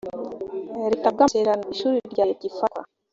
leta 0.91 0.97
ku 1.09 1.15
bw 1.15 1.19
amasezerano 1.21 1.63
ishuri 1.73 1.97
rya 2.11 2.23
leta 2.29 2.43
gifatwa 2.45 2.83